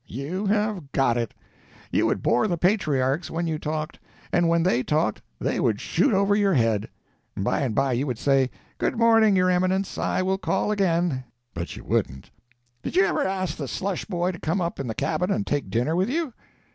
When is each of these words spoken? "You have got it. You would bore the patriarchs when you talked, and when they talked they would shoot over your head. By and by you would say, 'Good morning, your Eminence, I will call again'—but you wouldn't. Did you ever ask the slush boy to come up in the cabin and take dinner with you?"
"You 0.07 0.47
have 0.47 0.91
got 0.93 1.15
it. 1.15 1.35
You 1.91 2.07
would 2.07 2.23
bore 2.23 2.47
the 2.47 2.57
patriarchs 2.57 3.29
when 3.29 3.45
you 3.45 3.59
talked, 3.59 3.99
and 4.33 4.49
when 4.49 4.63
they 4.63 4.81
talked 4.81 5.21
they 5.39 5.59
would 5.59 5.79
shoot 5.79 6.11
over 6.11 6.35
your 6.35 6.55
head. 6.55 6.89
By 7.37 7.59
and 7.59 7.75
by 7.75 7.93
you 7.93 8.07
would 8.07 8.17
say, 8.17 8.49
'Good 8.79 8.97
morning, 8.97 9.35
your 9.35 9.51
Eminence, 9.51 9.99
I 9.99 10.23
will 10.23 10.39
call 10.39 10.71
again'—but 10.71 11.75
you 11.75 11.83
wouldn't. 11.83 12.31
Did 12.81 12.95
you 12.95 13.05
ever 13.05 13.21
ask 13.21 13.57
the 13.57 13.67
slush 13.67 14.05
boy 14.05 14.31
to 14.31 14.39
come 14.39 14.59
up 14.59 14.79
in 14.79 14.87
the 14.87 14.95
cabin 14.95 15.29
and 15.29 15.45
take 15.45 15.69
dinner 15.69 15.95
with 15.95 16.09
you?" 16.09 16.33